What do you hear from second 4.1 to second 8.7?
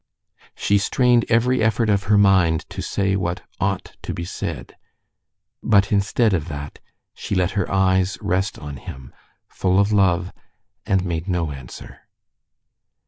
be said. But instead of that she let her eyes rest